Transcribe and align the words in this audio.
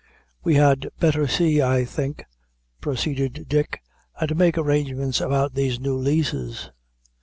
"We 0.43 0.55
had 0.55 0.89
better 0.99 1.27
see, 1.27 1.61
I 1.61 1.85
think," 1.85 2.25
proceeded 2.81 3.45
Dick, 3.47 3.83
"and 4.19 4.35
make 4.35 4.57
arrangements 4.57 5.21
about 5.21 5.53
these 5.53 5.79
new 5.79 5.95
leases." 5.95 6.71